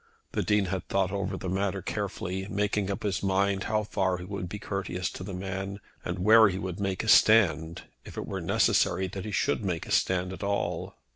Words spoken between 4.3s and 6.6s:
be courteous to the man, and where he